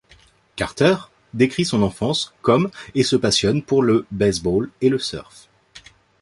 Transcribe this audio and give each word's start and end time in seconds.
Carter 0.55 0.95
décrit 1.35 1.63
son 1.63 1.83
enfance 1.83 2.33
comme 2.41 2.71
et 2.95 3.03
se 3.03 3.15
passionne 3.15 3.61
pour 3.61 3.83
le 3.83 4.07
baseball 4.09 4.71
et 4.81 4.89
le 4.89 4.97
surf. 4.97 5.47